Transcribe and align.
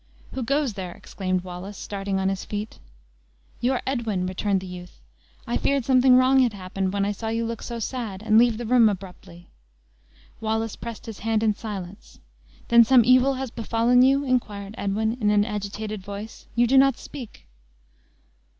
"Who 0.31 0.41
goes 0.41 0.73
there?" 0.73 0.93
exclaimed 0.93 1.43
Wallace, 1.43 1.77
starting 1.77 2.17
on 2.19 2.27
his 2.29 2.43
feet. 2.43 2.79
"Your 3.59 3.83
Edwin," 3.85 4.25
returned 4.25 4.59
the 4.59 4.65
youth. 4.65 4.99
"I 5.45 5.57
feared 5.57 5.85
something 5.85 6.15
wrong 6.15 6.39
had 6.39 6.53
happened, 6.53 6.91
when 6.91 7.05
I 7.05 7.11
saw 7.11 7.27
you 7.27 7.45
look 7.45 7.61
so 7.61 7.77
sad, 7.77 8.23
and 8.23 8.39
leave 8.39 8.57
the 8.57 8.65
room 8.65 8.89
abruptly." 8.89 9.51
Wallace 10.39 10.75
pressed 10.75 11.05
his 11.05 11.19
hand 11.19 11.43
in 11.43 11.53
silence. 11.53 12.19
"Then 12.69 12.83
some 12.83 13.05
evil 13.05 13.35
has 13.35 13.51
befallen 13.51 14.01
you?" 14.01 14.25
inquired 14.25 14.73
Edwin, 14.75 15.19
in 15.21 15.29
an 15.29 15.45
agitated 15.45 16.01
voice; 16.01 16.47
"you 16.55 16.65
do 16.65 16.79
not 16.79 16.97
speak!" 16.97 17.45